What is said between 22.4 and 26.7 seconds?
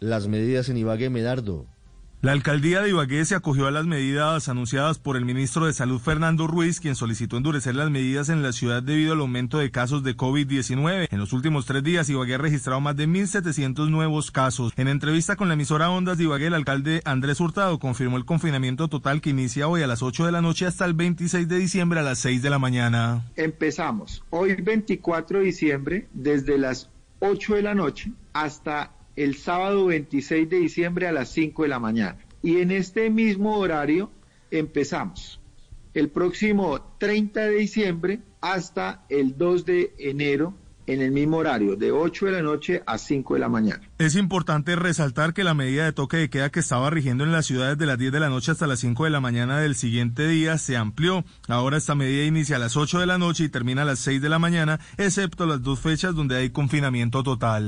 de la mañana. Empezamos hoy 24 de diciembre desde